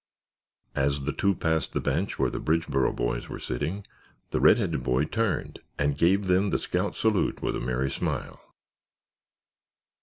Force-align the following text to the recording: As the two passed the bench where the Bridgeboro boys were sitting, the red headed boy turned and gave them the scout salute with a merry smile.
As 0.73 1.03
the 1.03 1.13
two 1.13 1.35
passed 1.35 1.73
the 1.73 1.79
bench 1.79 2.17
where 2.17 2.31
the 2.31 2.39
Bridgeboro 2.39 2.91
boys 2.91 3.29
were 3.29 3.37
sitting, 3.37 3.85
the 4.31 4.39
red 4.39 4.57
headed 4.57 4.81
boy 4.81 5.05
turned 5.05 5.59
and 5.77 5.95
gave 5.95 6.25
them 6.25 6.49
the 6.49 6.57
scout 6.57 6.95
salute 6.95 7.43
with 7.43 7.55
a 7.55 7.59
merry 7.59 7.91
smile. 7.91 8.41